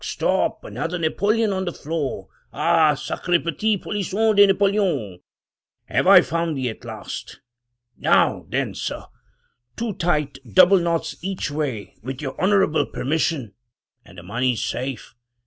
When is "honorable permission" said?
12.41-13.53